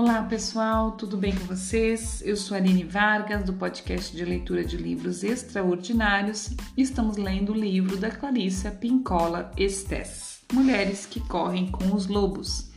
Olá 0.00 0.22
pessoal, 0.22 0.92
tudo 0.92 1.16
bem 1.16 1.34
com 1.34 1.44
vocês? 1.44 2.22
Eu 2.24 2.36
sou 2.36 2.56
Aline 2.56 2.84
Vargas 2.84 3.42
do 3.42 3.52
podcast 3.52 4.16
de 4.16 4.24
leitura 4.24 4.64
de 4.64 4.76
livros 4.76 5.24
extraordinários 5.24 6.50
estamos 6.76 7.16
lendo 7.16 7.50
o 7.50 7.56
livro 7.56 7.96
da 7.96 8.08
Clarissa 8.08 8.70
Pincola 8.70 9.50
Estes, 9.56 10.42
Mulheres 10.52 11.04
que 11.04 11.18
Correm 11.18 11.68
com 11.72 11.92
os 11.92 12.06
Lobos. 12.06 12.70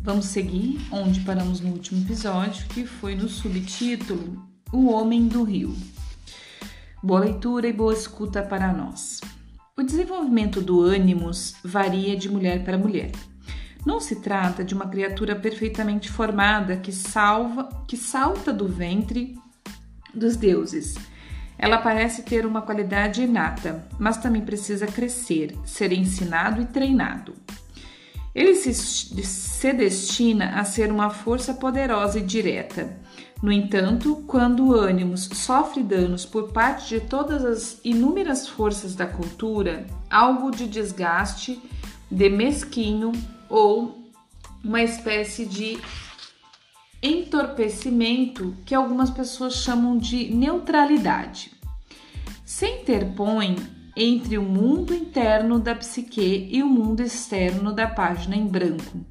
Vamos 0.00 0.26
seguir 0.26 0.78
onde 0.92 1.18
paramos 1.22 1.58
no 1.58 1.70
último 1.70 2.00
episódio, 2.00 2.64
que 2.68 2.86
foi 2.86 3.16
no 3.16 3.28
subtítulo 3.28 4.40
O 4.72 4.88
Homem 4.88 5.26
do 5.26 5.42
Rio. 5.42 5.74
Boa 7.02 7.18
leitura 7.18 7.66
e 7.66 7.72
boa 7.72 7.92
escuta 7.92 8.40
para 8.40 8.72
nós. 8.72 9.20
O 9.76 9.82
desenvolvimento 9.82 10.60
do 10.60 10.80
ânimos 10.80 11.56
varia 11.64 12.16
de 12.16 12.30
mulher 12.30 12.64
para 12.64 12.78
mulher. 12.78 13.10
Não 13.86 14.00
se 14.00 14.16
trata 14.16 14.64
de 14.64 14.74
uma 14.74 14.88
criatura 14.88 15.36
perfeitamente 15.36 16.10
formada 16.10 16.76
que 16.76 16.90
salva, 16.90 17.68
que 17.86 17.96
salta 17.96 18.52
do 18.52 18.66
ventre 18.66 19.38
dos 20.12 20.36
deuses. 20.36 20.96
Ela 21.56 21.78
parece 21.78 22.24
ter 22.24 22.44
uma 22.44 22.60
qualidade 22.60 23.22
inata, 23.22 23.86
mas 23.96 24.16
também 24.16 24.42
precisa 24.42 24.88
crescer, 24.88 25.56
ser 25.64 25.92
ensinado 25.92 26.60
e 26.60 26.66
treinado. 26.66 27.34
Ele 28.34 28.56
se, 28.56 28.74
se 28.74 29.72
destina 29.72 30.58
a 30.58 30.64
ser 30.64 30.90
uma 30.90 31.08
força 31.08 31.54
poderosa 31.54 32.18
e 32.18 32.22
direta. 32.22 32.98
No 33.40 33.52
entanto, 33.52 34.24
quando 34.26 34.66
o 34.66 34.74
ânimos 34.74 35.30
sofre 35.32 35.84
danos 35.84 36.26
por 36.26 36.52
parte 36.52 36.88
de 36.88 37.00
todas 37.00 37.44
as 37.44 37.80
inúmeras 37.84 38.48
forças 38.48 38.96
da 38.96 39.06
cultura, 39.06 39.86
algo 40.10 40.50
de 40.50 40.66
desgaste, 40.66 41.62
de 42.10 42.28
mesquinho 42.28 43.12
ou 43.48 44.10
uma 44.62 44.82
espécie 44.82 45.46
de 45.46 45.78
entorpecimento 47.02 48.54
que 48.64 48.74
algumas 48.74 49.10
pessoas 49.10 49.54
chamam 49.54 49.96
de 49.96 50.34
neutralidade. 50.34 51.52
Se 52.44 52.66
interpõe 52.66 53.56
entre 53.96 54.36
o 54.36 54.42
mundo 54.42 54.94
interno 54.94 55.58
da 55.58 55.74
psique 55.74 56.48
e 56.50 56.62
o 56.62 56.66
mundo 56.66 57.02
externo 57.02 57.72
da 57.72 57.86
página 57.86 58.36
em 58.36 58.46
branco, 58.46 59.04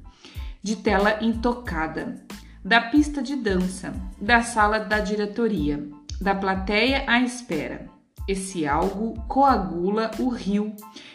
de 0.62 0.76
tela 0.76 1.24
intocada, 1.24 2.24
da 2.64 2.80
pista 2.80 3.22
de 3.22 3.36
dança, 3.36 3.94
da 4.20 4.42
sala 4.42 4.78
da 4.78 5.00
diretoria, 5.00 5.88
da 6.20 6.34
plateia 6.34 7.04
à 7.06 7.20
espera. 7.20 7.95
Esse 8.28 8.66
algo 8.66 9.14
coagula 9.28 10.10
o 10.18 10.28
rio, 10.28 10.74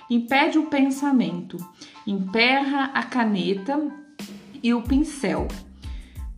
impede 0.10 0.58
o 0.58 0.68
pensamento, 0.68 1.58
emperra 2.08 2.92
a 2.94 3.04
caneta 3.04 3.78
e 4.64 4.74
o 4.74 4.82
pincel, 4.82 5.48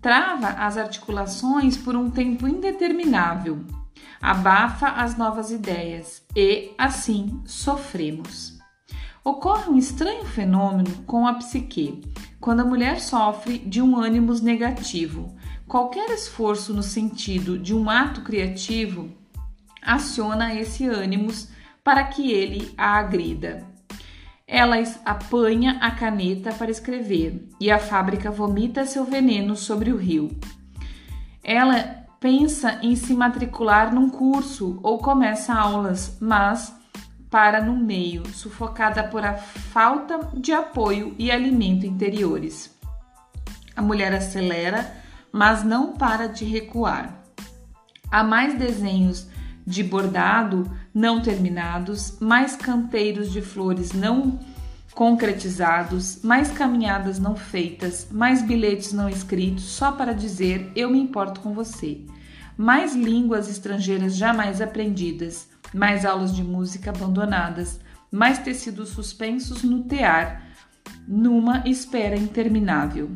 trava 0.02 0.48
as 0.48 0.78
articulações 0.78 1.78
por 1.78 1.96
um 1.96 2.10
tempo 2.10 2.48
indeterminável, 2.48 3.64
abafa 4.20 4.88
as 4.88 5.16
novas 5.16 5.52
ideias 5.52 6.24
e, 6.36 6.72
assim, 6.78 7.42
sofremos. 7.46 8.58
Ocorre 9.24 9.70
um 9.70 9.78
estranho 9.78 10.26
fenômeno 10.26 11.04
com 11.06 11.28
a 11.28 11.36
psique, 11.36 12.02
quando 12.40 12.62
a 12.62 12.66
mulher 12.66 13.00
sofre 13.00 13.60
de 13.60 13.82
um 13.82 13.96
ânimo 13.96 14.34
negativo. 14.42 15.34
Qualquer 15.68 16.10
esforço 16.10 16.74
no 16.74 16.84
sentido 16.84 17.58
de 17.58 17.74
um 17.74 17.90
ato 17.90 18.22
criativo 18.22 19.23
aciona 19.86 20.53
esse 20.53 20.88
ânimos 20.88 21.50
para 21.84 22.03
que 22.03 22.31
ele 22.31 22.73
a 22.78 22.98
agrida. 22.98 23.66
Ela 24.48 24.76
apanha 25.06 25.78
a 25.81 25.92
caneta 25.92 26.52
para 26.53 26.72
escrever 26.72 27.48
e 27.60 27.71
a 27.71 27.80
fábrica 27.80 28.30
vomita 28.30 28.86
seu 28.86 29.05
veneno 29.05 29.55
sobre 29.55 29.92
o 29.92 29.98
rio. 29.98 30.38
Ela 31.44 32.05
pensa 32.20 32.80
em 32.82 32.95
se 32.95 33.14
matricular 33.14 33.94
num 33.94 34.10
curso 34.10 34.80
ou 34.82 34.98
começa 34.99 35.54
aulas, 35.54 36.17
mas 36.21 36.73
para 37.30 37.64
no 37.64 37.76
meio, 37.76 38.27
sufocada 38.27 39.04
por 39.04 39.26
a 39.26 39.33
falta 39.33 40.30
de 40.36 40.54
apoio 40.54 41.15
e 41.17 41.32
alimento 41.32 41.83
interiores. 41.83 42.77
A 43.76 43.82
mulher 43.82 44.14
acelera, 44.14 44.95
mas 45.32 45.64
não 45.64 45.94
para 45.94 46.27
de 46.27 46.45
recuar. 46.45 47.23
Há 48.11 48.23
mais 48.23 48.54
desenhos 48.54 49.27
de 49.66 49.84
bordado 49.84 50.70
não 50.94 51.22
terminados, 51.22 52.18
mais 52.20 52.56
canteiros 52.56 53.32
de 53.32 53.42
flores 53.42 53.94
não 53.94 54.40
concretizados, 54.94 56.20
mais 56.24 56.52
caminhadas 56.52 57.18
não 57.18 57.36
feitas, 57.36 58.08
mais 58.12 58.44
bilhetes 58.44 58.94
não 58.94 59.10
escritos 59.10 59.64
só 59.64 59.92
para 59.92 60.14
dizer 60.14 60.72
eu 60.76 60.92
me 60.92 61.00
importo 61.00 61.42
com 61.42 61.54
você, 61.54 62.02
mais 62.56 62.96
línguas 62.96 63.50
estrangeiras 63.50 64.16
jamais 64.16 64.62
aprendidas, 64.62 65.50
mais 65.74 66.06
aulas 66.06 66.36
de 66.36 66.44
música 66.44 66.92
abandonadas, 66.92 67.80
mais 68.12 68.38
tecidos 68.38 68.90
suspensos 68.90 69.64
no 69.64 69.84
tear, 69.86 70.44
numa 71.08 71.68
espera 71.68 72.16
interminável. 72.16 73.10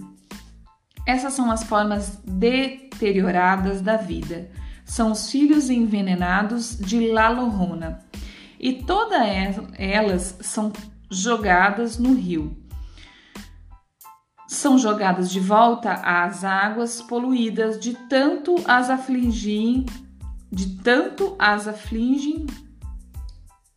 Essas 1.06 1.34
são 1.34 1.52
as 1.52 1.64
formas 1.64 2.20
deterioradas 2.26 3.82
da 3.82 3.96
vida 3.96 4.50
são 4.88 5.12
os 5.12 5.30
filhos 5.30 5.70
envenenados 5.70 6.78
de 6.78 7.12
Lalorona, 7.12 8.00
e 8.60 8.74
todas 8.74 9.22
elas 9.78 10.38
são 10.42 10.72
jogadas 11.12 12.00
no 12.00 12.14
rio. 12.14 12.58
São 14.48 14.80
jogadas 14.80 15.30
de 15.30 15.42
volta 15.42 15.92
às 15.92 16.44
águas 16.46 17.02
poluídas 17.02 17.78
de 17.80 17.94
tanto 18.10 18.56
as 18.66 18.90
afligirem, 18.90 19.86
de 20.50 20.78
tanto 20.78 21.36
as 21.38 21.68
afligem, 21.68 22.48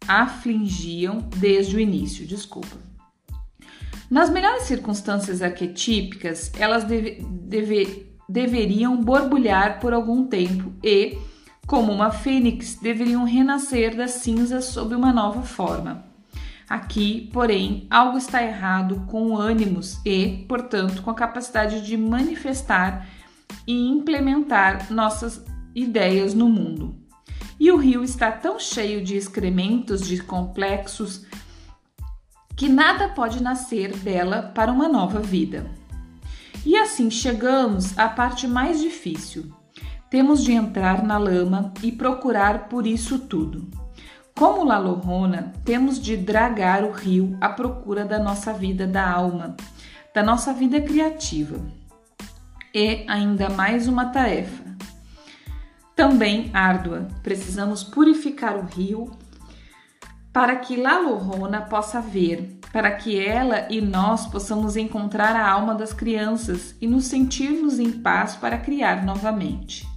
afligiam 0.07 1.29
desde 1.37 1.77
o 1.77 1.81
início, 1.81 2.25
desculpa. 2.25 2.77
Nas 4.09 4.31
melhores 4.31 4.65
circunstâncias 4.65 5.43
arquetípicas, 5.43 6.51
elas 6.59 6.85
deve, 6.85 7.23
deve, 7.23 8.10
deveriam 8.31 8.97
borbulhar 9.03 9.81
por 9.81 9.93
algum 9.93 10.25
tempo 10.25 10.73
e, 10.83 11.19
como 11.67 11.93
uma 11.93 12.11
fênix, 12.11 12.77
deveriam 12.77 13.25
renascer 13.25 13.97
das 13.97 14.13
cinzas 14.13 14.67
sob 14.67 14.95
uma 14.95 15.13
nova 15.13 15.43
forma. 15.43 16.05
Aqui, 16.69 17.29
porém, 17.33 17.89
algo 17.91 18.17
está 18.17 18.41
errado 18.43 19.05
com 19.09 19.33
o 19.33 19.37
ânimos 19.37 20.01
e, 20.07 20.45
portanto, 20.49 21.03
com 21.03 21.11
a 21.11 21.15
capacidade 21.15 21.85
de 21.85 21.97
manifestar 21.97 23.09
e 23.67 23.89
implementar 23.89 24.93
nossas 24.93 25.45
ideias 25.75 26.33
no 26.33 26.49
mundo. 26.49 26.95
E 27.59 27.73
o 27.73 27.77
rio 27.77 28.05
está 28.05 28.31
tão 28.31 28.59
cheio 28.59 29.03
de 29.03 29.17
excrementos, 29.17 30.07
de 30.07 30.23
complexos, 30.23 31.27
que 32.57 32.69
nada 32.69 33.09
pode 33.09 33.43
nascer 33.43 33.97
dela 33.97 34.43
para 34.55 34.71
uma 34.71 34.89
nova 34.89 35.19
vida. 35.19 35.80
E 36.65 36.77
assim 36.77 37.11
chegamos 37.11 37.99
à 37.99 38.09
parte 38.09 38.47
mais 38.47 38.81
difícil. 38.81 39.53
Temos 40.11 40.43
de 40.45 40.53
entrar 40.53 41.03
na 41.03 41.17
lama 41.17 41.73
e 41.83 41.91
procurar 41.91 42.69
por 42.69 42.87
isso 42.87 43.19
tudo. 43.19 43.69
Como 44.37 44.65
La 44.65 44.79
Lorrona, 44.79 45.53
temos 45.65 46.01
de 46.01 46.17
dragar 46.17 46.85
o 46.85 46.93
rio 46.93 47.37
à 47.41 47.49
procura 47.49 48.05
da 48.05 48.19
nossa 48.19 48.53
vida 48.53 48.87
da 48.87 49.09
alma, 49.09 49.57
da 50.15 50.23
nossa 50.23 50.53
vida 50.53 50.81
criativa. 50.81 51.61
E 52.75 53.05
ainda 53.09 53.49
mais 53.49 53.87
uma 53.87 54.07
tarefa. 54.07 54.65
Também 55.95 56.51
árdua, 56.55 57.09
precisamos 57.23 57.85
purificar 57.85 58.57
o 58.57 58.65
rio 58.65 59.11
para 60.33 60.57
que 60.57 60.77
La 60.77 60.99
Lorrona 60.99 61.63
possa 61.63 62.01
ver, 62.01 62.59
para 62.73 62.93
que 62.93 63.19
ela 63.19 63.67
e 63.69 63.81
nós 63.81 64.27
possamos 64.27 64.77
encontrar 64.77 65.35
a 65.35 65.51
alma 65.51 65.75
das 65.75 65.93
crianças 65.93 66.75
e 66.81 66.87
nos 66.87 67.07
sentirmos 67.07 67.79
em 67.79 67.91
paz 67.91 68.37
para 68.37 68.59
criar 68.59 69.05
novamente. 69.05 69.89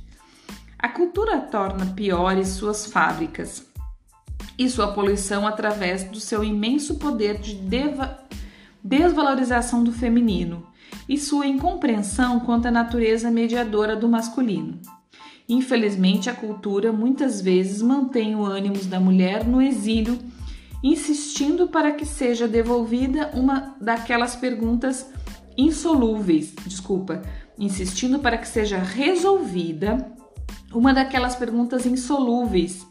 A 0.77 0.89
cultura 0.89 1.39
torna 1.39 1.85
piores 1.85 2.50
suas 2.50 2.85
fábricas 2.85 3.65
e 4.57 4.69
sua 4.69 4.91
poluição 4.91 5.47
através 5.47 6.03
do 6.03 6.19
seu 6.19 6.44
imenso 6.44 6.95
poder 6.95 7.39
de 7.39 7.56
desvalorização 8.83 9.83
do 9.83 9.91
feminino 9.91 10.68
e 11.07 11.18
sua 11.18 11.47
incompreensão 11.47 12.39
quanto 12.39 12.68
à 12.68 12.71
natureza 12.71 13.31
mediadora 13.31 13.95
do 13.95 14.09
masculino. 14.09 14.80
Infelizmente, 15.48 16.30
a 16.30 16.34
cultura 16.34 16.92
muitas 16.92 17.42
vezes 17.42 17.81
mantém 17.81 18.36
o 18.36 18.45
ânimo 18.45 18.84
da 18.86 19.00
mulher 19.00 19.45
no 19.45 19.62
exílio 19.62 20.18
insistindo 20.84 21.69
para 21.69 21.94
que 21.94 22.06
seja 22.06 22.45
devolvida 22.48 23.31
uma 23.34 23.75
daquelas 23.80 24.36
perguntas 24.36 25.10
insolúveis, 25.57 26.54
desculpa, 26.66 27.22
insistindo 27.57 28.19
para 28.19 28.38
que 28.38 28.48
seja 28.48 28.80
resolvida 28.80 30.12
uma 30.74 30.94
daquelas 30.94 31.36
perguntas 31.36 31.86
insolúveis 31.86 32.86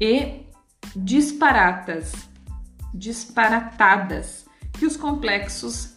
e 0.00 0.46
disparatas, 0.94 2.12
disparatadas 2.94 4.46
que 4.78 4.86
os 4.86 4.96
complexos 4.96 5.96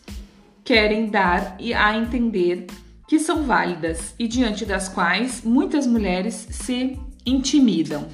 querem 0.63 1.09
dar 1.09 1.57
a 1.75 1.97
entender 1.97 2.67
que 3.09 3.17
são 3.17 3.41
válidas 3.41 4.13
e 4.19 4.27
diante 4.27 4.63
das 4.67 4.87
quais 4.87 5.41
muitas 5.43 5.87
mulheres 5.87 6.47
se 6.51 6.95
intimidam. 7.25 8.07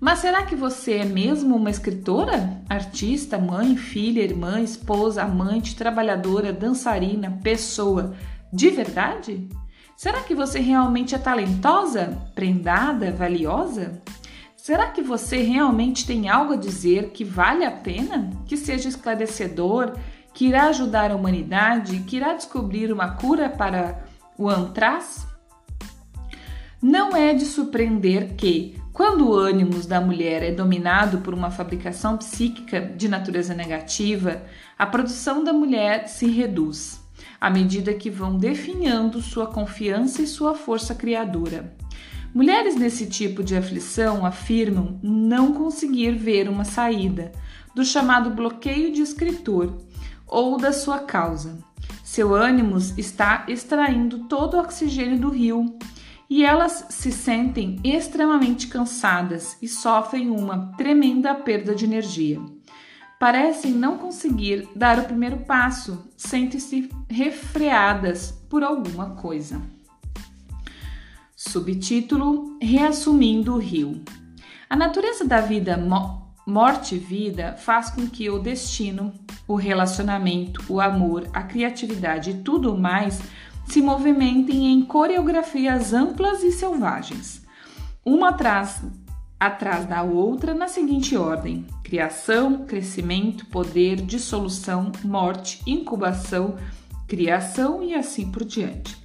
Mas 0.00 0.20
será 0.20 0.44
que 0.44 0.56
você 0.56 0.94
é 0.94 1.04
mesmo 1.04 1.56
uma 1.56 1.68
escritora? 1.68 2.58
Artista, 2.70 3.36
mãe, 3.36 3.76
filha, 3.76 4.22
irmã, 4.22 4.62
esposa, 4.62 5.24
amante, 5.24 5.76
trabalhadora, 5.76 6.54
dançarina, 6.54 7.38
pessoa 7.42 8.14
de 8.50 8.70
verdade? 8.70 9.46
Será 9.94 10.22
que 10.22 10.34
você 10.34 10.58
realmente 10.58 11.14
é 11.14 11.18
talentosa, 11.18 12.18
prendada, 12.34 13.12
valiosa? 13.12 14.00
Será 14.56 14.86
que 14.86 15.02
você 15.02 15.42
realmente 15.42 16.06
tem 16.06 16.30
algo 16.30 16.54
a 16.54 16.56
dizer 16.56 17.10
que 17.10 17.24
vale 17.24 17.66
a 17.66 17.70
pena, 17.70 18.30
que 18.46 18.56
seja 18.56 18.88
esclarecedor, 18.88 19.92
que 20.32 20.46
irá 20.46 20.68
ajudar 20.68 21.10
a 21.10 21.16
humanidade, 21.16 22.00
que 22.00 22.16
irá 22.16 22.34
descobrir 22.34 22.92
uma 22.92 23.10
cura 23.16 23.48
para 23.48 24.04
o 24.38 24.48
antraz? 24.48 25.26
Não 26.82 27.14
é 27.14 27.34
de 27.34 27.44
surpreender 27.44 28.34
que, 28.36 28.80
quando 28.92 29.28
o 29.28 29.34
ânimo 29.34 29.78
da 29.86 30.00
mulher 30.00 30.42
é 30.42 30.50
dominado 30.50 31.18
por 31.18 31.34
uma 31.34 31.50
fabricação 31.50 32.16
psíquica 32.16 32.80
de 32.80 33.08
natureza 33.08 33.54
negativa, 33.54 34.42
a 34.78 34.86
produção 34.86 35.44
da 35.44 35.52
mulher 35.52 36.08
se 36.08 36.26
reduz 36.26 37.00
à 37.40 37.48
medida 37.48 37.94
que 37.94 38.10
vão 38.10 38.36
definhando 38.36 39.22
sua 39.22 39.46
confiança 39.46 40.20
e 40.22 40.26
sua 40.26 40.54
força 40.54 40.94
criadora. 40.94 41.74
Mulheres 42.34 42.76
nesse 42.76 43.06
tipo 43.06 43.42
de 43.42 43.56
aflição 43.56 44.24
afirmam 44.24 45.00
não 45.02 45.52
conseguir 45.52 46.12
ver 46.12 46.48
uma 46.48 46.64
saída 46.64 47.32
do 47.74 47.84
chamado 47.84 48.30
bloqueio 48.30 48.92
de 48.92 49.00
escritor 49.00 49.76
ou 50.30 50.56
da 50.56 50.72
sua 50.72 51.00
causa. 51.00 51.58
Seu 52.04 52.34
ânimo 52.34 52.78
está 52.96 53.44
extraindo 53.48 54.20
todo 54.20 54.54
o 54.54 54.60
oxigênio 54.60 55.18
do 55.18 55.28
rio 55.28 55.78
e 56.28 56.44
elas 56.44 56.86
se 56.90 57.10
sentem 57.10 57.80
extremamente 57.84 58.68
cansadas 58.68 59.58
e 59.60 59.68
sofrem 59.68 60.30
uma 60.30 60.72
tremenda 60.76 61.34
perda 61.34 61.74
de 61.74 61.84
energia 61.84 62.40
parecem 63.20 63.72
não 63.72 63.98
conseguir 63.98 64.66
dar 64.74 64.98
o 64.98 65.04
primeiro 65.04 65.40
passo, 65.40 66.08
sentem-se 66.16 66.88
refreadas 67.06 68.30
por 68.48 68.64
alguma 68.64 69.10
coisa. 69.10 69.60
Subtítulo: 71.36 72.58
Reassumindo 72.62 73.54
o 73.54 73.58
rio. 73.58 74.02
A 74.70 74.74
natureza 74.74 75.26
da 75.26 75.42
vida, 75.42 75.76
morte 76.50 76.96
e 76.96 76.98
vida 76.98 77.54
faz 77.56 77.90
com 77.90 78.06
que 78.08 78.28
o 78.28 78.38
destino, 78.38 79.14
o 79.46 79.54
relacionamento, 79.54 80.62
o 80.68 80.80
amor, 80.80 81.28
a 81.32 81.42
criatividade 81.44 82.30
e 82.30 82.42
tudo 82.42 82.76
mais 82.76 83.22
se 83.66 83.80
movimentem 83.80 84.66
em 84.66 84.82
coreografias 84.82 85.94
amplas 85.94 86.42
e 86.42 86.50
selvagens, 86.50 87.46
uma 88.04 88.30
atrás 88.30 88.82
atrás 89.38 89.86
da 89.86 90.02
outra 90.02 90.52
na 90.52 90.68
seguinte 90.68 91.16
ordem: 91.16 91.64
criação, 91.82 92.66
crescimento, 92.66 93.46
poder, 93.46 93.96
dissolução, 93.96 94.92
morte, 95.04 95.62
incubação, 95.66 96.56
criação 97.06 97.82
e 97.82 97.94
assim 97.94 98.30
por 98.30 98.44
diante. 98.44 98.99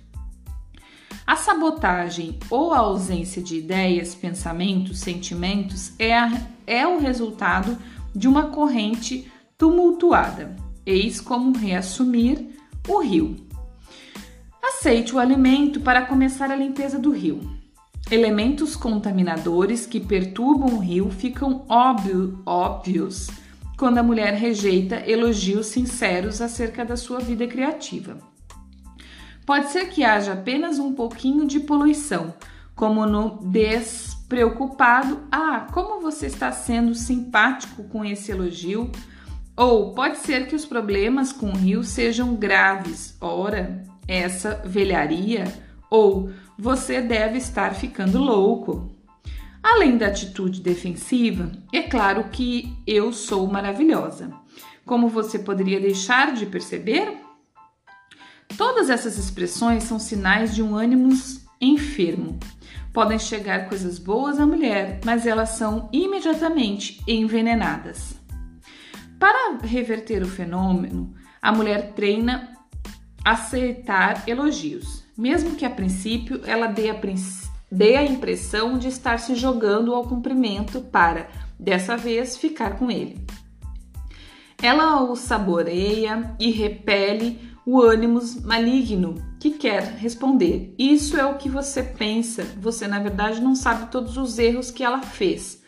A 1.25 1.35
sabotagem 1.35 2.37
ou 2.51 2.71
a 2.71 2.79
ausência 2.79 3.41
de 3.41 3.57
ideias, 3.57 4.13
pensamentos, 4.13 4.99
sentimentos 4.99 5.93
é, 5.97 6.15
a, 6.15 6.31
é 6.67 6.85
o 6.85 6.99
resultado 6.99 7.77
de 8.15 8.27
uma 8.27 8.47
corrente 8.47 9.31
tumultuada. 9.57 10.55
Eis 10.85 11.19
como 11.19 11.57
reassumir 11.57 12.47
o 12.87 12.99
rio. 13.01 13.35
Aceite 14.63 15.15
o 15.15 15.19
alimento 15.19 15.79
para 15.79 16.05
começar 16.05 16.51
a 16.51 16.55
limpeza 16.55 16.99
do 16.99 17.09
rio. 17.09 17.41
Elementos 18.11 18.75
contaminadores 18.75 19.87
que 19.87 19.99
perturbam 19.99 20.75
o 20.75 20.79
rio 20.79 21.09
ficam 21.09 21.65
óbvio, 21.67 22.39
óbvios 22.45 23.29
quando 23.77 23.97
a 23.97 24.03
mulher 24.03 24.35
rejeita 24.35 25.03
elogios 25.09 25.65
sinceros 25.67 26.39
acerca 26.39 26.85
da 26.85 26.95
sua 26.95 27.19
vida 27.19 27.47
criativa. 27.47 28.34
Pode 29.45 29.71
ser 29.71 29.89
que 29.89 30.03
haja 30.03 30.33
apenas 30.33 30.79
um 30.79 30.93
pouquinho 30.93 31.45
de 31.45 31.59
poluição, 31.59 32.33
como 32.75 33.05
no 33.05 33.37
despreocupado: 33.43 35.21
Ah, 35.31 35.67
como 35.71 36.01
você 36.01 36.25
está 36.25 36.51
sendo 36.51 36.95
simpático 36.95 37.83
com 37.83 38.03
esse 38.03 38.31
elogio? 38.31 38.91
Ou 39.55 39.93
pode 39.93 40.17
ser 40.17 40.47
que 40.47 40.55
os 40.55 40.65
problemas 40.65 41.31
com 41.31 41.47
o 41.47 41.55
rio 41.55 41.83
sejam 41.83 42.35
graves, 42.35 43.15
ora, 43.21 43.83
essa 44.05 44.61
velharia, 44.65 45.45
ou 45.89 46.29
você 46.57 46.99
deve 46.99 47.37
estar 47.37 47.73
ficando 47.73 48.17
louco. 48.17 48.91
Além 49.63 49.97
da 49.97 50.07
atitude 50.07 50.61
defensiva, 50.61 51.51
é 51.71 51.81
claro 51.81 52.25
que 52.25 52.77
eu 52.85 53.13
sou 53.13 53.47
maravilhosa. 53.47 54.31
Como 54.85 55.07
você 55.07 55.39
poderia 55.39 55.79
deixar 55.79 56.33
de 56.33 56.45
perceber? 56.45 57.24
Todas 58.57 58.89
essas 58.89 59.17
expressões 59.17 59.83
são 59.83 59.99
sinais 59.99 60.53
de 60.53 60.61
um 60.61 60.75
ânimo 60.75 61.09
enfermo. 61.59 62.39
Podem 62.93 63.19
chegar 63.19 63.67
coisas 63.67 63.99
boas 63.99 64.39
à 64.39 64.45
mulher, 64.45 65.01
mas 65.03 65.25
elas 65.25 65.49
são 65.49 65.89
imediatamente 65.91 67.01
envenenadas. 67.07 68.15
Para 69.19 69.57
reverter 69.63 70.23
o 70.23 70.27
fenômeno, 70.27 71.13
a 71.41 71.51
mulher 71.51 71.93
treina 71.93 72.53
aceitar 73.23 74.23
elogios 74.27 75.05
mesmo 75.17 75.55
que 75.55 75.65
a 75.65 75.69
princípio 75.69 76.41
ela 76.45 76.67
dê 76.67 76.89
a, 76.89 76.99
dê 77.71 77.95
a 77.95 78.03
impressão 78.03 78.77
de 78.77 78.87
estar 78.89 79.19
se 79.19 79.35
jogando 79.35 79.93
ao 79.93 80.03
cumprimento 80.03 80.81
para, 80.81 81.29
dessa 81.59 81.95
vez, 81.95 82.37
ficar 82.37 82.77
com 82.77 82.91
ele. 82.91 83.25
Ela 84.61 85.01
o 85.01 85.15
saboreia 85.15 86.35
e 86.39 86.51
repele 86.51 87.54
o 87.65 87.81
ânimo 87.81 88.21
maligno 88.43 89.15
que 89.39 89.51
quer 89.51 89.95
responder. 89.97 90.73
Isso 90.77 91.17
é 91.17 91.25
o 91.25 91.37
que 91.37 91.49
você 91.49 91.81
pensa. 91.81 92.43
Você, 92.59 92.87
na 92.87 92.99
verdade, 92.99 93.41
não 93.41 93.55
sabe 93.55 93.89
todos 93.89 94.17
os 94.17 94.37
erros 94.37 94.69
que 94.69 94.83
ela 94.83 95.01
fez. 95.01 95.63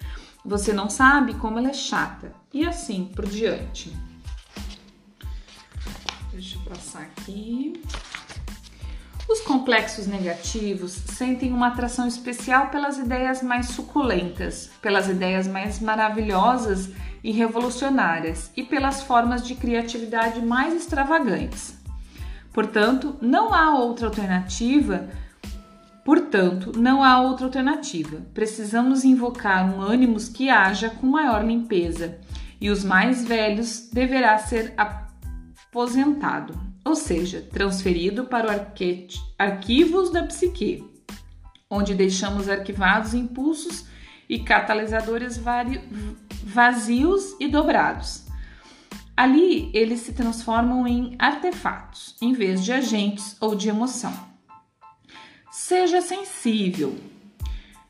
Você 0.46 0.72
não 0.72 0.90
sabe 0.90 1.34
como 1.34 1.58
ela 1.58 1.70
é 1.70 1.74
chata. 1.74 2.32
E 2.54 2.66
assim 2.66 3.06
por 3.16 3.26
diante. 3.26 3.92
Deixa 6.32 6.58
eu 6.58 6.62
passar 6.62 7.02
aqui. 7.02 7.82
Os 9.28 9.42
complexos 9.42 10.08
negativos 10.08 10.94
sentem 10.94 11.52
uma 11.52 11.68
atração 11.68 12.08
especial 12.08 12.70
pelas 12.70 12.98
ideias 12.98 13.44
mais 13.44 13.70
suculentas, 13.70 14.70
pelas 14.82 15.10
ideias 15.10 15.48
mais 15.48 15.82
maravilhosas 15.82 16.92
e 17.22 17.32
revolucionárias 17.32 18.52
e 18.56 18.64
pelas 18.64 19.02
formas 19.02 19.46
de 19.46 19.56
criatividade 19.56 20.42
mais 20.42 20.74
extravagantes. 20.74 21.77
Portanto, 22.58 23.16
não 23.22 23.54
há 23.54 23.78
outra 23.78 24.08
alternativa. 24.08 25.08
Portanto, 26.04 26.72
não 26.76 27.04
há 27.04 27.22
outra 27.22 27.46
alternativa. 27.46 28.26
Precisamos 28.34 29.04
invocar 29.04 29.64
um 29.72 29.80
ânimos 29.80 30.28
que 30.28 30.50
haja 30.50 30.90
com 30.90 31.06
maior 31.06 31.46
limpeza, 31.46 32.18
e 32.60 32.72
os 32.72 32.84
mais 32.84 33.24
velhos 33.24 33.88
deverá 33.94 34.40
ser 34.40 34.74
aposentado 34.76 36.60
ou 36.84 36.96
seja, 36.96 37.46
transferido 37.52 38.24
para 38.26 38.48
o 38.48 38.66
arquivos 39.38 40.10
da 40.10 40.24
psique, 40.24 40.84
onde 41.70 41.94
deixamos 41.94 42.50
arquivados 42.50 43.14
impulsos 43.14 43.86
e 44.28 44.40
catalisadores 44.40 45.40
vazios 46.44 47.36
e 47.40 47.48
dobrados. 47.48 48.27
Ali 49.18 49.72
eles 49.74 50.02
se 50.02 50.14
transformam 50.14 50.88
em 50.88 51.16
artefatos, 51.18 52.16
em 52.22 52.34
vez 52.34 52.64
de 52.64 52.72
agentes 52.72 53.36
ou 53.42 53.56
de 53.56 53.68
emoção. 53.68 54.14
Seja 55.52 56.02
sensível. 56.02 56.96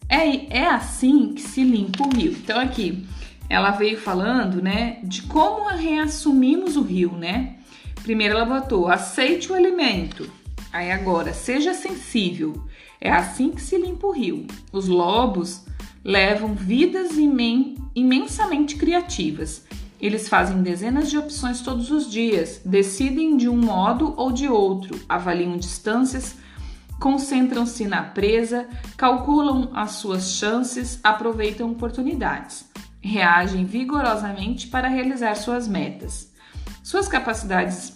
É, 0.08 0.60
é 0.60 0.66
assim 0.66 1.34
que 1.34 1.42
se 1.42 1.66
limpa 1.66 2.08
o 2.08 2.16
rio. 2.16 2.32
Então, 2.32 2.58
aqui 2.58 3.06
ela 3.50 3.72
veio 3.72 4.00
falando, 4.00 4.62
né, 4.62 5.00
de 5.04 5.24
como 5.24 5.68
reassumimos 5.68 6.78
o 6.78 6.82
rio, 6.82 7.12
né? 7.12 7.58
Primeiro 8.04 8.36
ela 8.36 8.46
botou: 8.46 8.88
aceite 8.88 9.52
o 9.52 9.56
alimento. 9.56 10.32
Aí 10.72 10.92
agora, 10.92 11.34
seja 11.34 11.74
sensível. 11.74 12.64
É 13.02 13.12
assim 13.12 13.52
que 13.52 13.62
se 13.62 13.78
limpa 13.78 14.08
o 14.08 14.12
rio. 14.12 14.48
Os 14.72 14.88
lobos 14.88 15.66
levam 16.04 16.56
vidas 16.56 17.18
imen 17.18 17.76
imensamente 17.94 18.78
criativas. 18.78 19.66
Eles 20.00 20.30
fazem 20.30 20.62
dezenas 20.62 21.10
de 21.10 21.18
opções 21.18 21.62
todos 21.62 21.90
os 21.90 22.10
dias, 22.10 22.62
decidem 22.64 23.36
de 23.36 23.50
um 23.50 23.58
modo 23.58 24.14
ou 24.16 24.32
de 24.32 24.48
outro, 24.48 25.00
avaliam 25.10 25.58
distâncias, 25.58 26.36
concentram-se 27.00 27.86
na 27.88 28.04
presa, 28.04 28.68
calculam 28.96 29.72
as 29.74 29.92
suas 29.92 30.32
chances, 30.32 31.00
aproveitam 31.04 31.72
oportunidades, 31.72 32.70
reagem 33.02 33.66
vigorosamente 33.66 34.68
para 34.68 34.88
realizar 34.88 35.36
suas 35.36 35.68
metas. 35.68 36.32
Suas 36.84 37.08
capacidades 37.08 37.94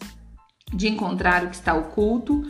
de 0.73 0.87
encontrar 0.87 1.43
o 1.43 1.49
que 1.49 1.55
está 1.55 1.73
oculto, 1.73 2.43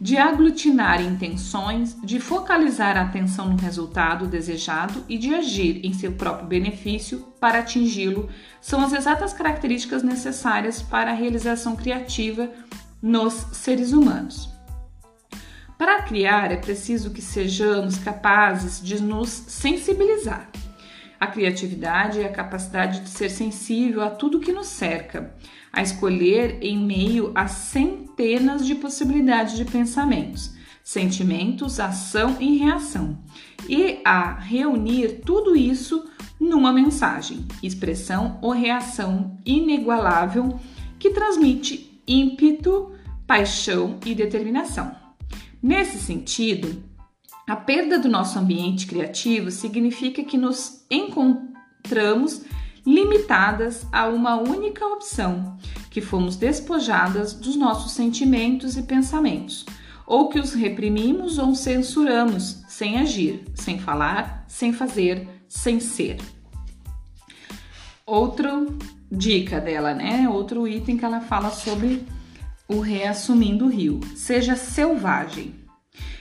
de 0.00 0.16
aglutinar 0.16 1.00
intenções, 1.00 1.96
de 2.02 2.20
focalizar 2.20 2.96
a 2.96 3.02
atenção 3.02 3.48
no 3.48 3.56
resultado 3.56 4.26
desejado 4.26 5.04
e 5.08 5.16
de 5.16 5.34
agir 5.34 5.80
em 5.84 5.92
seu 5.92 6.12
próprio 6.12 6.46
benefício 6.46 7.20
para 7.40 7.60
atingi-lo 7.60 8.28
são 8.60 8.80
as 8.80 8.92
exatas 8.92 9.32
características 9.32 10.02
necessárias 10.02 10.82
para 10.82 11.10
a 11.10 11.14
realização 11.14 11.74
criativa 11.74 12.50
nos 13.00 13.32
seres 13.52 13.92
humanos. 13.92 14.50
Para 15.78 16.02
criar 16.02 16.50
é 16.52 16.56
preciso 16.56 17.10
que 17.10 17.20
sejamos 17.20 17.98
capazes 17.98 18.80
de 18.80 19.02
nos 19.02 19.28
sensibilizar. 19.28 20.50
A 21.18 21.26
criatividade 21.26 22.20
é 22.20 22.26
a 22.26 22.32
capacidade 22.32 23.00
de 23.00 23.08
ser 23.08 23.30
sensível 23.30 24.02
a 24.02 24.10
tudo 24.10 24.40
que 24.40 24.52
nos 24.52 24.66
cerca, 24.66 25.34
a 25.72 25.82
escolher 25.82 26.58
em 26.60 26.78
meio 26.78 27.32
a 27.34 27.48
centenas 27.48 28.66
de 28.66 28.74
possibilidades 28.74 29.56
de 29.56 29.64
pensamentos, 29.64 30.54
sentimentos, 30.84 31.80
ação 31.80 32.36
e 32.38 32.58
reação, 32.58 33.18
e 33.68 34.00
a 34.04 34.34
reunir 34.34 35.22
tudo 35.24 35.56
isso 35.56 36.08
numa 36.38 36.72
mensagem, 36.72 37.46
expressão 37.62 38.38
ou 38.42 38.50
reação 38.50 39.38
inigualável 39.44 40.60
que 40.98 41.10
transmite 41.10 42.02
ímpeto, 42.06 42.92
paixão 43.26 43.98
e 44.04 44.14
determinação. 44.14 44.94
Nesse 45.62 45.98
sentido, 45.98 46.82
a 47.48 47.54
perda 47.54 47.98
do 47.98 48.08
nosso 48.08 48.38
ambiente 48.38 48.86
criativo 48.86 49.50
significa 49.52 50.24
que 50.24 50.36
nos 50.36 50.84
encontramos 50.90 52.42
limitadas 52.84 53.86
a 53.92 54.06
uma 54.08 54.36
única 54.36 54.84
opção, 54.84 55.56
que 55.90 56.00
fomos 56.00 56.36
despojadas 56.36 57.34
dos 57.34 57.54
nossos 57.54 57.92
sentimentos 57.92 58.76
e 58.76 58.82
pensamentos, 58.82 59.64
ou 60.06 60.28
que 60.28 60.40
os 60.40 60.54
reprimimos 60.54 61.38
ou 61.38 61.54
censuramos 61.54 62.64
sem 62.68 62.98
agir, 62.98 63.44
sem 63.54 63.78
falar, 63.78 64.44
sem 64.48 64.72
fazer, 64.72 65.28
sem 65.48 65.78
ser. 65.78 66.18
Outra 68.04 68.66
dica 69.10 69.60
dela, 69.60 69.94
né? 69.94 70.28
Outro 70.28 70.66
item 70.66 70.96
que 70.96 71.04
ela 71.04 71.20
fala 71.20 71.50
sobre 71.50 72.04
o 72.68 72.80
reassumindo 72.80 73.66
o 73.66 73.68
rio. 73.68 74.00
Seja 74.14 74.54
selvagem. 74.54 75.65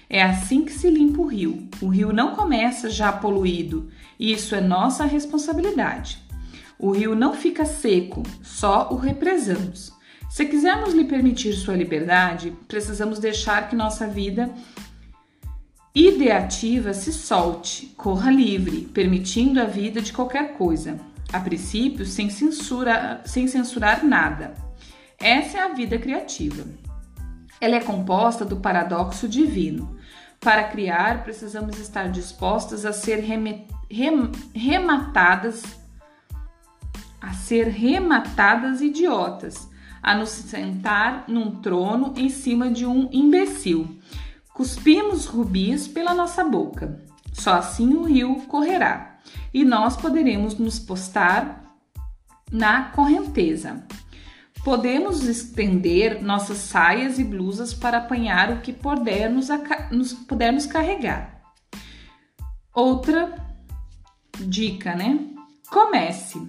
É 0.10 0.22
assim 0.22 0.64
que 0.64 0.72
se 0.72 0.90
limpa 0.90 1.22
o 1.22 1.26
rio. 1.26 1.68
O 1.82 1.88
rio 1.88 2.14
não 2.14 2.36
começa 2.36 2.90
já 2.90 3.12
poluído, 3.12 3.90
isso 4.20 4.56
é 4.56 4.62
nossa 4.62 5.06
responsabilidade. 5.06 6.20
O 6.78 6.92
rio 6.92 7.16
não 7.16 7.34
fica 7.34 7.66
seco, 7.66 8.24
só 8.44 8.90
o 8.92 8.96
represamos. 8.96 9.94
Se 10.30 10.46
quisermos 10.46 10.94
lhe 10.94 11.06
permitir 11.06 11.54
sua 11.54 11.76
liberdade, 11.76 12.54
precisamos 12.68 13.20
deixar 13.20 13.70
que 13.70 13.76
nossa 13.76 14.08
vida 14.08 14.54
ideativa 15.94 16.94
se 16.94 17.14
solte, 17.14 17.88
corra 17.96 18.30
livre, 18.30 18.82
permitindo 18.94 19.62
a 19.62 19.66
vida 19.66 20.02
de 20.02 20.12
qualquer 20.12 20.58
coisa, 20.58 21.00
a 21.32 21.40
princípio 21.40 22.06
sem, 22.06 22.30
censura, 22.30 23.22
sem 23.26 23.48
censurar 23.48 24.04
nada. 24.04 24.54
Essa 25.18 25.60
é 25.60 25.62
a 25.62 25.74
vida 25.74 25.98
criativa. 25.98 26.66
Ela 27.66 27.78
é 27.78 27.80
composta 27.80 28.46
do 28.46 28.58
paradoxo 28.58 29.28
divino. 29.28 29.98
Para 30.40 30.66
criar, 30.66 31.24
precisamos 31.24 31.80
estar 31.80 32.12
dispostas 32.12 32.86
a 32.86 32.94
ser 32.94 33.22
rem, 33.22 33.68
rematadas 34.54 35.64
a 37.20 37.34
ser 37.34 37.70
rematadas 37.70 38.82
idiotas, 38.82 39.68
a 40.00 40.14
nos 40.14 40.30
sentar 40.30 41.26
num 41.28 41.56
trono 41.56 42.14
em 42.16 42.30
cima 42.30 42.70
de 42.70 42.86
um 42.86 43.10
imbecil. 43.12 44.00
Cuspimos 44.54 45.26
rubis 45.26 45.88
pela 45.88 46.14
nossa 46.14 46.44
boca. 46.44 47.04
Só 47.34 47.54
assim 47.56 47.96
o 47.96 48.04
rio 48.04 48.44
correrá 48.44 49.18
e 49.52 49.66
nós 49.66 49.98
poderemos 49.98 50.56
nos 50.60 50.78
postar 50.78 51.76
na 52.52 52.92
correnteza. 52.92 53.84
Podemos 54.66 55.24
estender 55.26 56.24
nossas 56.24 56.58
saias 56.58 57.20
e 57.20 57.24
blusas 57.24 57.72
para 57.72 58.00
apanhar 58.00 58.52
o 58.52 58.62
que 58.62 58.74
puder 58.74 59.30
nos, 59.30 59.48
nos, 59.92 60.12
puder 60.12 60.52
nos 60.52 60.66
carregar. 60.66 61.40
Outra 62.74 63.36
dica, 64.40 64.96
né? 64.96 65.20
Comece. 65.70 66.42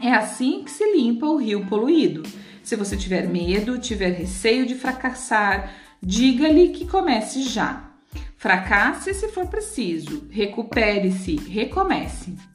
É 0.00 0.12
assim 0.12 0.62
que 0.62 0.70
se 0.70 0.84
limpa 0.92 1.26
o 1.26 1.36
rio 1.36 1.66
poluído. 1.66 2.22
Se 2.62 2.76
você 2.76 2.96
tiver 2.96 3.28
medo, 3.28 3.80
tiver 3.80 4.12
receio 4.12 4.64
de 4.64 4.76
fracassar, 4.76 5.74
diga-lhe 6.00 6.68
que 6.68 6.86
comece 6.86 7.42
já. 7.42 7.90
Fracasse 8.36 9.12
se 9.12 9.26
for 9.26 9.48
preciso, 9.48 10.28
recupere-se, 10.30 11.34
recomece. 11.34 12.53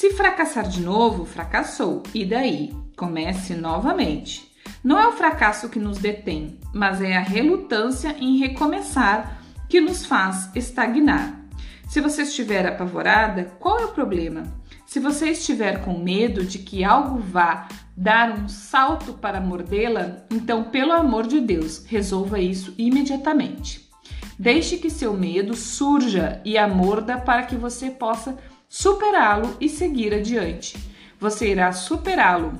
Se 0.00 0.12
fracassar 0.12 0.66
de 0.66 0.80
novo, 0.80 1.26
fracassou, 1.26 2.02
e 2.14 2.24
daí? 2.24 2.74
Comece 2.96 3.54
novamente. 3.54 4.50
Não 4.82 4.98
é 4.98 5.06
o 5.06 5.12
fracasso 5.12 5.68
que 5.68 5.78
nos 5.78 5.98
detém, 5.98 6.58
mas 6.72 7.02
é 7.02 7.18
a 7.18 7.20
relutância 7.20 8.16
em 8.18 8.38
recomeçar 8.38 9.42
que 9.68 9.78
nos 9.78 10.06
faz 10.06 10.48
estagnar. 10.56 11.38
Se 11.86 12.00
você 12.00 12.22
estiver 12.22 12.66
apavorada, 12.66 13.52
qual 13.60 13.78
é 13.78 13.84
o 13.84 13.92
problema? 13.92 14.44
Se 14.86 14.98
você 14.98 15.32
estiver 15.32 15.84
com 15.84 15.98
medo 15.98 16.46
de 16.46 16.60
que 16.60 16.82
algo 16.82 17.18
vá 17.18 17.68
dar 17.94 18.30
um 18.30 18.48
salto 18.48 19.12
para 19.12 19.38
mordê-la, 19.38 20.24
então, 20.30 20.64
pelo 20.64 20.92
amor 20.92 21.26
de 21.26 21.42
Deus, 21.42 21.84
resolva 21.84 22.40
isso 22.40 22.74
imediatamente. 22.78 23.90
Deixe 24.38 24.78
que 24.78 24.88
seu 24.88 25.12
medo 25.12 25.54
surja 25.54 26.40
e 26.46 26.56
a 26.56 26.66
morda 26.66 27.18
para 27.18 27.42
que 27.42 27.54
você 27.54 27.90
possa 27.90 28.38
superá-lo 28.70 29.56
e 29.60 29.68
seguir 29.68 30.14
adiante. 30.14 30.78
Você 31.18 31.50
irá 31.50 31.72
superá-lo. 31.72 32.52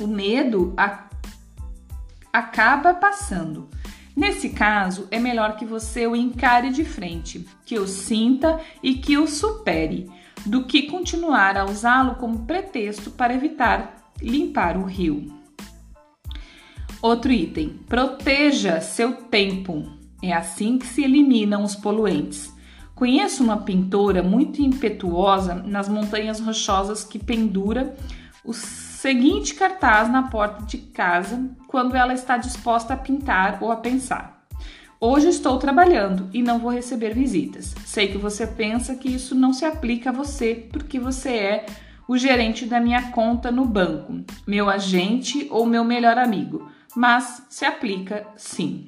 O 0.00 0.06
medo 0.06 0.72
a... 0.74 1.04
acaba 2.32 2.94
passando. 2.94 3.68
Nesse 4.16 4.48
caso, 4.48 5.06
é 5.10 5.18
melhor 5.18 5.56
que 5.56 5.66
você 5.66 6.06
o 6.06 6.16
encare 6.16 6.70
de 6.70 6.82
frente, 6.82 7.46
que 7.64 7.78
o 7.78 7.86
sinta 7.86 8.58
e 8.82 8.94
que 8.94 9.18
o 9.18 9.28
supere 9.28 10.10
do 10.46 10.64
que 10.64 10.84
continuar 10.84 11.56
a 11.56 11.66
usá-lo 11.66 12.14
como 12.14 12.46
pretexto 12.46 13.10
para 13.10 13.34
evitar 13.34 14.10
limpar 14.20 14.76
o 14.78 14.84
rio. 14.84 15.32
Outro 17.02 17.30
item: 17.30 17.80
proteja 17.86 18.80
seu 18.80 19.12
tempo. 19.12 19.86
É 20.22 20.32
assim 20.32 20.78
que 20.78 20.86
se 20.86 21.04
eliminam 21.04 21.62
os 21.62 21.76
poluentes. 21.76 22.52
Conheço 22.98 23.44
uma 23.44 23.58
pintora 23.58 24.24
muito 24.24 24.60
impetuosa 24.60 25.54
nas 25.54 25.88
montanhas 25.88 26.40
rochosas 26.40 27.04
que 27.04 27.16
pendura 27.16 27.96
o 28.44 28.52
seguinte 28.52 29.54
cartaz 29.54 30.10
na 30.10 30.24
porta 30.24 30.64
de 30.64 30.78
casa 30.78 31.48
quando 31.68 31.94
ela 31.94 32.12
está 32.12 32.36
disposta 32.36 32.94
a 32.94 32.96
pintar 32.96 33.58
ou 33.60 33.70
a 33.70 33.76
pensar. 33.76 34.44
Hoje 35.00 35.28
estou 35.28 35.58
trabalhando 35.58 36.28
e 36.34 36.42
não 36.42 36.58
vou 36.58 36.72
receber 36.72 37.14
visitas. 37.14 37.72
Sei 37.86 38.08
que 38.08 38.18
você 38.18 38.44
pensa 38.48 38.96
que 38.96 39.08
isso 39.08 39.32
não 39.32 39.52
se 39.52 39.64
aplica 39.64 40.10
a 40.10 40.12
você 40.12 40.66
porque 40.72 40.98
você 40.98 41.30
é 41.30 41.66
o 42.08 42.18
gerente 42.18 42.66
da 42.66 42.80
minha 42.80 43.12
conta 43.12 43.52
no 43.52 43.64
banco, 43.64 44.24
meu 44.44 44.68
agente 44.68 45.46
ou 45.52 45.64
meu 45.64 45.84
melhor 45.84 46.18
amigo, 46.18 46.68
mas 46.96 47.46
se 47.48 47.64
aplica 47.64 48.26
sim. 48.34 48.86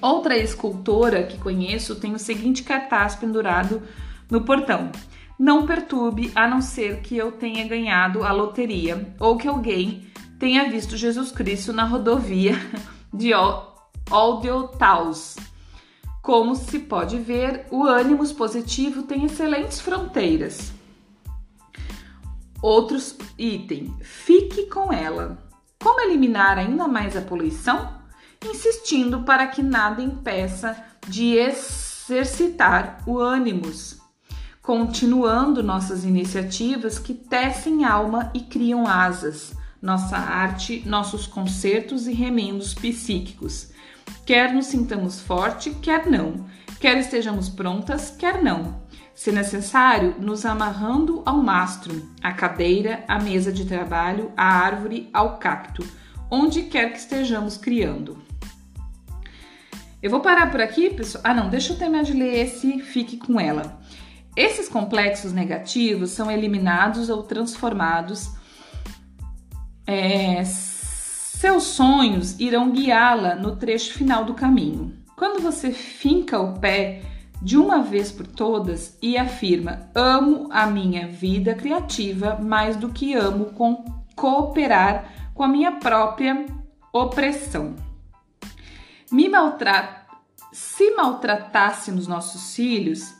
Outra 0.00 0.36
escultora 0.36 1.24
que 1.24 1.36
conheço 1.36 1.94
tem 1.94 2.14
o 2.14 2.18
seguinte 2.18 2.62
cartaz 2.62 3.14
pendurado 3.14 3.82
no 4.30 4.42
portão: 4.42 4.90
Não 5.38 5.66
perturbe 5.66 6.32
a 6.34 6.48
não 6.48 6.62
ser 6.62 7.00
que 7.00 7.16
eu 7.16 7.32
tenha 7.32 7.66
ganhado 7.68 8.22
a 8.22 8.32
loteria 8.32 9.14
ou 9.18 9.36
que 9.36 9.46
alguém 9.46 10.06
tenha 10.38 10.70
visto 10.70 10.96
Jesus 10.96 11.30
Cristo 11.30 11.72
na 11.72 11.84
rodovia 11.84 12.54
de 13.12 13.32
Taus. 14.78 15.36
Como 16.22 16.54
se 16.54 16.78
pode 16.78 17.18
ver, 17.18 17.66
o 17.70 17.84
ânimos 17.84 18.32
positivo 18.32 19.02
tem 19.02 19.24
excelentes 19.24 19.80
fronteiras. 19.80 20.72
Outros 22.62 23.16
item: 23.38 23.94
fique 24.00 24.66
com 24.66 24.90
ela. 24.92 25.38
Como 25.82 26.00
eliminar 26.00 26.58
ainda 26.58 26.86
mais 26.86 27.16
a 27.16 27.22
poluição? 27.22 27.99
Insistindo 28.44 29.22
para 29.22 29.46
que 29.46 29.62
nada 29.62 30.02
impeça 30.02 30.76
de 31.06 31.36
exercitar 31.36 33.02
o 33.06 33.18
ânimos. 33.18 33.98
Continuando 34.62 35.62
nossas 35.62 36.04
iniciativas 36.04 36.98
que 36.98 37.14
tecem 37.14 37.84
alma 37.84 38.30
e 38.34 38.40
criam 38.40 38.86
asas, 38.86 39.52
nossa 39.80 40.16
arte, 40.16 40.82
nossos 40.86 41.26
concertos 41.26 42.06
e 42.06 42.12
remendos 42.12 42.74
psíquicos 42.74 43.70
Quer 44.24 44.52
nos 44.52 44.66
sintamos 44.66 45.20
forte, 45.20 45.70
quer 45.70 46.06
não. 46.06 46.46
Quer 46.78 46.98
estejamos 46.98 47.48
prontas, 47.48 48.10
quer 48.10 48.42
não. 48.42 48.82
Se 49.14 49.32
necessário, 49.32 50.14
nos 50.18 50.46
amarrando 50.46 51.22
ao 51.26 51.42
mastro, 51.42 52.08
à 52.22 52.32
cadeira, 52.32 53.04
à 53.06 53.18
mesa 53.18 53.52
de 53.52 53.64
trabalho, 53.64 54.32
à 54.36 54.44
árvore, 54.44 55.10
ao 55.12 55.38
cacto. 55.38 55.84
onde 56.32 56.62
quer 56.62 56.92
que 56.92 56.98
estejamos 56.98 57.56
criando. 57.56 58.29
Eu 60.02 60.10
vou 60.10 60.20
parar 60.20 60.50
por 60.50 60.60
aqui, 60.60 60.90
pessoal. 60.90 61.22
Ah, 61.26 61.34
não, 61.34 61.50
deixa 61.50 61.72
eu 61.72 61.78
terminar 61.78 62.04
de 62.04 62.12
ler 62.12 62.34
esse 62.38 62.80
Fique 62.80 63.18
com 63.18 63.38
ela. 63.38 63.78
Esses 64.34 64.68
complexos 64.68 65.32
negativos 65.32 66.10
são 66.10 66.30
eliminados 66.30 67.10
ou 67.10 67.22
transformados. 67.22 68.30
É, 69.86 70.42
seus 70.44 71.64
sonhos 71.64 72.38
irão 72.38 72.70
guiá-la 72.70 73.34
no 73.34 73.56
trecho 73.56 73.92
final 73.92 74.24
do 74.24 74.34
caminho. 74.34 74.94
Quando 75.16 75.42
você 75.42 75.72
finca 75.72 76.40
o 76.40 76.58
pé 76.58 77.02
de 77.42 77.56
uma 77.56 77.82
vez 77.82 78.10
por 78.12 78.26
todas 78.26 78.96
e 79.02 79.18
afirma: 79.18 79.90
Amo 79.94 80.48
a 80.50 80.66
minha 80.66 81.08
vida 81.08 81.54
criativa 81.54 82.38
mais 82.40 82.76
do 82.76 82.90
que 82.90 83.14
amo 83.14 83.46
com 83.46 83.84
cooperar 84.14 85.30
com 85.34 85.42
a 85.42 85.48
minha 85.48 85.72
própria 85.72 86.46
opressão. 86.92 87.89
Me 89.10 89.28
maltra... 89.28 90.06
Se 90.52 90.96
maltratássemos 90.96 92.08
nossos 92.08 92.54
filhos, 92.56 93.14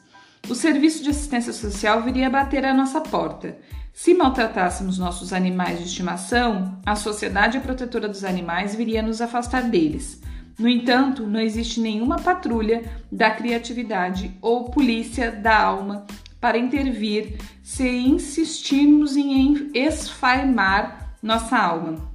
o 0.48 0.54
serviço 0.54 1.02
de 1.02 1.10
assistência 1.10 1.52
social 1.52 2.02
viria 2.02 2.28
bater 2.28 2.64
à 2.64 2.74
nossa 2.74 3.00
porta. 3.00 3.56
Se 3.92 4.14
maltratássemos 4.14 4.98
nossos 4.98 5.32
animais 5.32 5.78
de 5.78 5.84
estimação, 5.84 6.80
a 6.84 6.96
Sociedade 6.96 7.60
Protetora 7.60 8.08
dos 8.08 8.24
Animais 8.24 8.74
viria 8.74 9.00
nos 9.00 9.20
afastar 9.20 9.62
deles. 9.64 10.20
No 10.58 10.68
entanto, 10.68 11.26
não 11.26 11.38
existe 11.38 11.80
nenhuma 11.80 12.18
patrulha 12.18 12.82
da 13.10 13.30
criatividade 13.30 14.36
ou 14.40 14.70
polícia 14.70 15.30
da 15.30 15.56
alma 15.56 16.04
para 16.40 16.58
intervir 16.58 17.38
se 17.62 17.88
insistirmos 17.88 19.16
em 19.16 19.70
esfaimar 19.74 21.14
nossa 21.22 21.56
alma. 21.56 22.10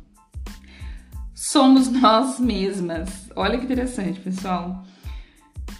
Somos 1.33 1.89
nós 1.89 2.39
mesmas. 2.39 3.24
Olha 3.35 3.57
que 3.57 3.65
interessante, 3.65 4.19
pessoal. 4.19 4.83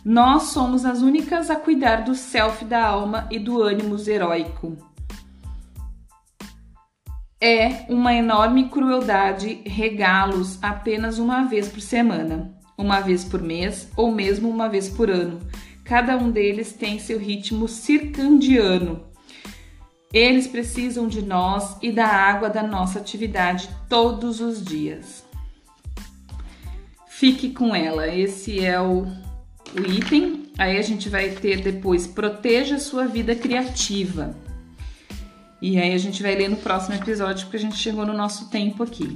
Nós 0.03 0.43
somos 0.43 0.85
as 0.85 1.01
únicas 1.01 1.49
a 1.49 1.55
cuidar 1.55 2.03
do 2.03 2.13
self 2.13 2.65
da 2.65 2.85
alma 2.85 3.27
e 3.31 3.39
do 3.39 3.61
ânimo 3.61 3.97
heróico. 4.07 4.77
É 7.41 7.85
uma 7.89 8.13
enorme 8.13 8.69
crueldade 8.69 9.61
regá-los 9.65 10.61
apenas 10.61 11.17
uma 11.17 11.43
vez 11.43 11.69
por 11.69 11.79
semana, 11.79 12.55
uma 12.77 12.99
vez 12.99 13.23
por 13.23 13.41
mês 13.41 13.89
ou 13.95 14.11
mesmo 14.11 14.49
uma 14.49 14.67
vez 14.67 14.89
por 14.89 15.09
ano. 15.09 15.39
Cada 15.83 16.17
um 16.17 16.31
deles 16.31 16.73
tem 16.73 16.99
seu 16.99 17.19
ritmo 17.19 17.67
circandiano. 17.67 19.05
Eles 20.11 20.47
precisam 20.47 21.07
de 21.07 21.21
nós 21.21 21.77
e 21.81 21.91
da 21.91 22.07
água 22.07 22.49
da 22.49 22.63
nossa 22.63 22.99
atividade 22.99 23.69
todos 23.87 24.39
os 24.39 24.63
dias. 24.63 25.25
Fique 27.17 27.51
com 27.51 27.73
ela, 27.73 28.07
esse 28.07 28.63
é 28.63 28.79
o 28.79 29.07
o 29.73 29.91
item. 29.91 30.51
Aí 30.57 30.77
a 30.77 30.81
gente 30.81 31.09
vai 31.09 31.29
ter 31.29 31.61
depois 31.61 32.07
proteja 32.07 32.79
sua 32.79 33.07
vida 33.07 33.35
criativa. 33.35 34.35
E 35.61 35.77
aí 35.77 35.93
a 35.93 35.97
gente 35.97 36.21
vai 36.21 36.35
ler 36.35 36.49
no 36.49 36.57
próximo 36.57 36.95
episódio 36.95 37.45
porque 37.45 37.57
a 37.57 37.59
gente 37.59 37.77
chegou 37.77 38.05
no 38.05 38.13
nosso 38.13 38.49
tempo 38.49 38.83
aqui. 38.83 39.15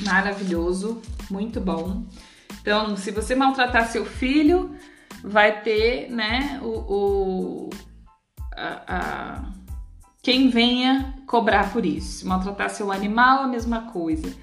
Maravilhoso, 0.00 1.00
muito 1.30 1.60
bom. 1.60 2.04
Então, 2.60 2.96
se 2.96 3.10
você 3.10 3.34
maltratar 3.34 3.90
seu 3.90 4.04
filho, 4.04 4.74
vai 5.22 5.60
ter, 5.62 6.10
né, 6.10 6.60
o, 6.62 6.68
o 6.68 7.70
a, 8.54 8.82
a, 8.86 9.44
quem 10.22 10.48
venha 10.48 11.14
cobrar 11.26 11.72
por 11.72 11.84
isso. 11.84 12.26
Maltratar 12.26 12.70
seu 12.70 12.90
animal, 12.90 13.42
a 13.42 13.48
mesma 13.48 13.92
coisa. 13.92 14.34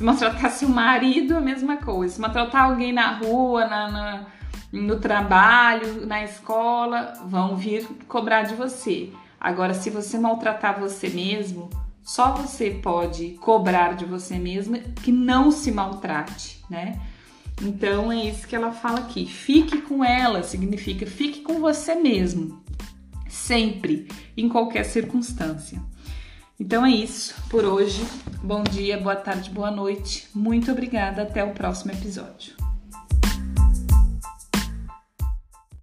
Se 0.00 0.04
maltratar 0.04 0.50
seu 0.50 0.70
marido, 0.70 1.36
a 1.36 1.42
mesma 1.42 1.76
coisa. 1.76 2.14
Se 2.14 2.20
maltratar 2.22 2.70
alguém 2.70 2.90
na 2.90 3.18
rua, 3.18 3.66
na, 3.66 3.90
na, 3.90 4.26
no 4.72 4.98
trabalho, 4.98 6.06
na 6.06 6.24
escola, 6.24 7.12
vão 7.26 7.54
vir 7.54 7.86
cobrar 8.08 8.44
de 8.44 8.54
você. 8.54 9.10
Agora, 9.38 9.74
se 9.74 9.90
você 9.90 10.18
maltratar 10.18 10.80
você 10.80 11.10
mesmo, 11.10 11.68
só 12.02 12.32
você 12.32 12.70
pode 12.70 13.32
cobrar 13.42 13.92
de 13.94 14.06
você 14.06 14.38
mesmo 14.38 14.80
que 15.02 15.12
não 15.12 15.50
se 15.50 15.70
maltrate, 15.70 16.64
né? 16.70 16.98
Então 17.60 18.10
é 18.10 18.24
isso 18.24 18.48
que 18.48 18.56
ela 18.56 18.72
fala 18.72 19.00
aqui. 19.00 19.26
Fique 19.26 19.82
com 19.82 20.02
ela 20.02 20.42
significa 20.42 21.04
fique 21.04 21.42
com 21.42 21.60
você 21.60 21.94
mesmo, 21.94 22.64
sempre, 23.28 24.08
em 24.34 24.48
qualquer 24.48 24.84
circunstância. 24.84 25.78
Então 26.60 26.84
é 26.84 26.90
isso 26.90 27.34
por 27.48 27.64
hoje. 27.64 28.06
Bom 28.42 28.62
dia, 28.62 29.00
boa 29.00 29.16
tarde, 29.16 29.48
boa 29.48 29.70
noite. 29.70 30.28
Muito 30.34 30.70
obrigada. 30.70 31.22
Até 31.22 31.42
o 31.42 31.54
próximo 31.54 31.90
episódio. 31.90 32.54